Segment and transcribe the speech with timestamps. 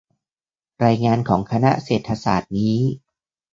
[0.85, 2.77] รายงานของคณะเศรษฐศาสตร์นี้